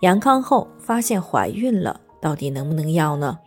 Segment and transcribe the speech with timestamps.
[0.00, 3.38] 阳康后发现怀孕了，到底能不能要呢？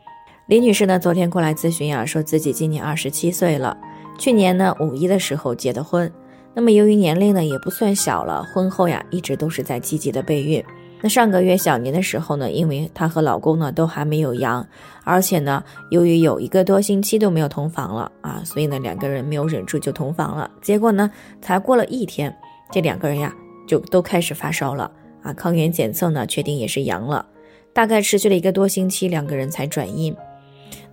[0.45, 3.75] 李女士呢，昨天过来咨询呀，说自己今年二十七岁了，
[4.19, 6.11] 去年呢五一的时候结的婚。
[6.53, 10.63] 那么由于年龄呢也不算小了，婚后呀一直都是在积极的备孕。
[11.01, 14.63] 那上个月小年的时候呢，因为她和老公呢都还没有阳，
[15.03, 20.51] 而且呢由于有一个多星期都没有同房了啊，所以呢两个人没有忍住就同房了。
[20.61, 21.09] 结果呢
[21.41, 22.31] 才过了一天，
[22.71, 23.33] 这两个人呀
[23.67, 24.91] 就都开始发烧了。
[25.23, 27.25] 啊，抗原检测呢，确定也是阳了，
[27.73, 30.15] 大概持续了一个多星期，两个人才转阴。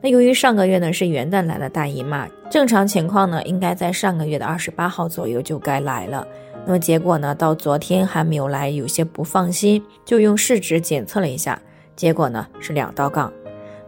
[0.01, 6.27] 那由于上个月呢是元旦来了大姨妈，正常情况呢应该在上个月的二十八号左右就该来了。
[6.65, 11.61] 那么结果呢到昨天还没有来，有些不放心，就用试纸检测了一下，
[11.97, 13.31] 结果呢是两道杠。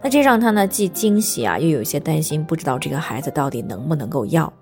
[0.02, 4.52] 那这让他呢既惊喜啊，又有些担心，不知道这个孩子到底能不能够要。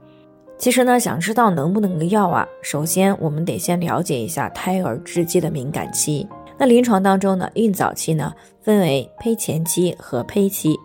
[0.60, 6.28] 其实呢，想知道能不能要啊，首先我们得先了解一下胎儿致畸的敏感期。
[6.58, 8.30] 那临床当中呢，孕早期呢
[8.60, 10.78] 分为胚前期和胚期。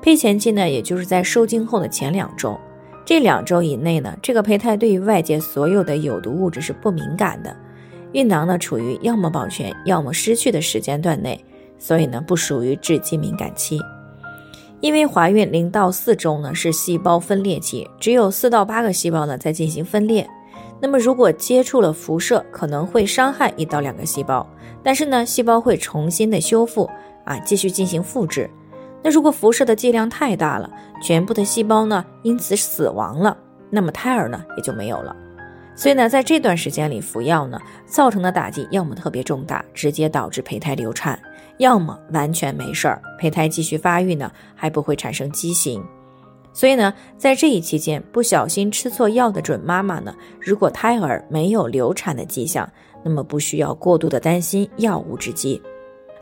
[0.00, 2.56] 胚前期呢，也就是在受精后的前两周，
[3.04, 7.56] 这两周以内呢，这个胚胎对于外界所有的有毒物质是不敏感的，
[8.12, 11.44] 孕囊呢处于要么保全要么失去的时间段内，
[11.80, 13.80] 所以呢不属于致畸敏感期。
[14.80, 20.28] 因为怀孕零到四周呢是细胞分裂期，只有四到八个细胞呢在进行分裂。
[20.80, 24.46] 那么如果接触了辐射，可能会伤害一到两个细胞，
[24.82, 26.88] 但是呢细胞会重新的修复
[27.24, 28.50] 啊，继续进行复制。
[29.02, 30.70] 那如果辐射的剂量太大了，
[31.02, 33.36] 全部的细胞呢因此死亡了，
[33.70, 35.16] 那么胎儿呢也就没有了。
[35.76, 41.20] 所以呢在这段时间里服药呢，造成的打击要么特别重大，直接导致胚胎流产。
[41.58, 45.84] 要么完全没事儿，胚胎继续发育呢，还不会产生畸形。
[46.52, 52.66] 所以呢，在这一期间不小心吃错药的准妈妈呢，如果胎儿没有流产的迹象，
[53.04, 55.60] 那么不需要过度的担心药物致畸。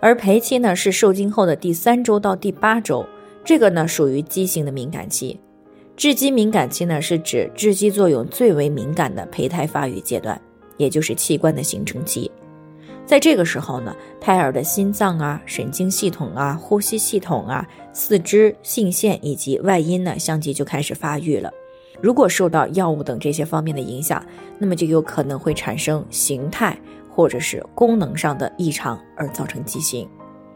[0.01, 3.07] 而陪期呢是受精后的第三周到第八周，
[3.45, 5.41] 这个呢属于畸形的敏感期。
[5.97, 10.41] 致畸敏感期呢是指致畸作用最为敏感的胚胎发育阶段，
[10.77, 12.31] 也就是器官的形成期。
[13.07, 21.51] 在这个时候呢，胎儿的心脏啊、神经系统啊、呼吸系统啊、四肢、性腺以及外阴呢，相继就开始发育了。
[22.01, 24.25] 如果受到药物等这些方面的影响，
[24.59, 26.77] 那么就有可能会产生形态
[27.09, 30.09] 或者是功能上的异常，而造成畸形。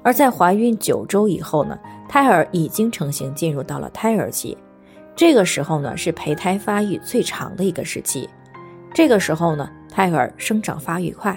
[0.03, 1.79] 而在怀孕九周以后呢，
[2.09, 4.57] 胎儿已经成型，进入到了胎儿期。
[5.19, 8.31] 这个时候呢，是胚胎发育最长的一个时期。
[8.95, 11.37] 这个时候呢，胎儿生长发育快。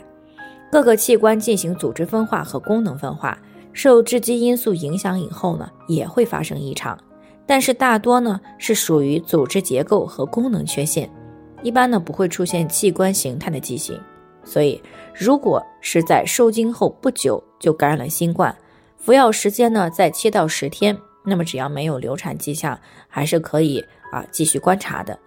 [0.72, 3.36] 各个器官进行组织分化和功能分化，
[3.74, 6.96] 受致畸因素影响以后呢，也会发生异常，
[7.48, 11.10] 但是大多呢是属于组织结构和功能缺陷，
[11.64, 14.00] 一般呢不会出现器官形态的畸形。
[14.44, 14.80] 所以，
[15.12, 18.56] 如果是在受精后不久就感染了新冠，
[18.96, 25.18] 服药时间呢在七到十天，那么只要没有流产迹象，还是可以啊继续观察的。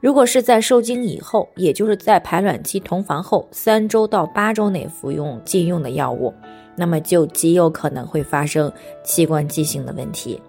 [0.00, 6.32] 如果是在受精以后，也就是在排卵期同房后三周到八周内服用禁用的药物，
[6.74, 8.72] 那么就极有可能会发生
[9.04, 10.40] 器官畸形的问题。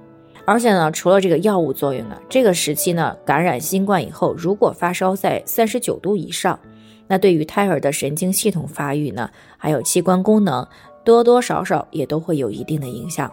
[0.45, 6.57] 而且呢，除了这个药物作用呢，这个时期呢，感染新冠以后，如果发烧在三十九度以上，
[7.07, 10.65] 那对于胎儿的神经系统发育呢，还有器官功能，
[11.03, 13.29] 多多少少也都会有一定的影响。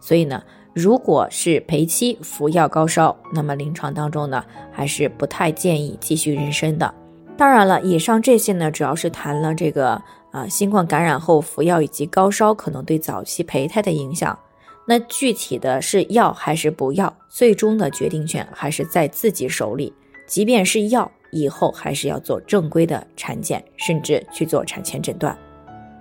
[0.00, 0.42] 所以呢。
[0.74, 6.92] 如果是陪妻服药高烧，那么临床当中呢，还是不太建议继续妊娠的。
[7.36, 10.02] 当然了，以上这些呢，主要是谈了这个
[10.32, 14.36] 啊新冠感染后服药以及高烧可能对早期胚胎的影响。
[14.86, 19.92] 那具体的是要还是不要，最终的决定权还是在自己手里。
[20.26, 25.36] 即便是要，以后还是要做正规的产检，甚至去做产前诊断。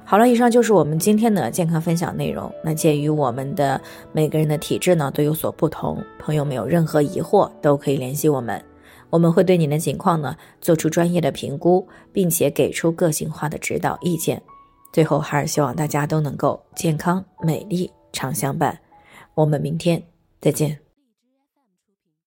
[0.05, 2.53] 好了，以上就是我们今天的健康分享内容。
[2.63, 8.63] 那鉴于我们的每个人的体质呢都有所不同，朋友们有任何疑惑都可以联系我们，
[9.09, 14.41] 我们会对您的情况呢做出专业的评估，并且给出个性化的指导意见。
[14.91, 18.77] 最后还是希望大家都能够健康美丽常相伴。
[19.33, 20.03] 我们明天
[20.39, 20.82] 再见。